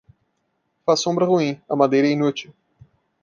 Faz 0.83 0.99
sombra 1.01 1.25
ruim, 1.25 1.61
a 1.69 1.75
madeira 1.75 2.07
é 2.07 2.11
inútil. 2.11 2.51